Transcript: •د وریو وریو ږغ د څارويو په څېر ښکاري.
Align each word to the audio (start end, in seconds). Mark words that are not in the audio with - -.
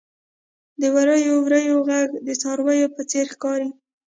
•د 0.81 0.83
وریو 0.95 1.35
وریو 1.45 1.77
ږغ 1.87 2.09
د 2.27 2.29
څارويو 2.41 2.87
په 2.95 3.01
څېر 3.11 3.25
ښکاري. 3.33 3.69